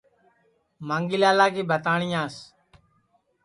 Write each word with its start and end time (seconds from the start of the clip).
مانگھی 0.87 1.17
لالا 1.21 1.47
کی 1.53 1.63
بھتاٹؔیاس 1.69 2.35